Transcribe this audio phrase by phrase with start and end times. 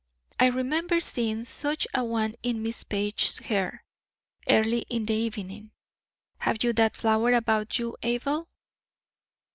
[0.39, 3.83] I remember seeing such a one in Miss Page's hair,
[4.49, 5.73] early in the evening.
[6.39, 8.47] Have you that flower about you, Abel?"